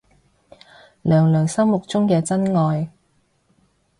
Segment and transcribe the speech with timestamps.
[1.03, 2.89] 娘娘心目中嘅真愛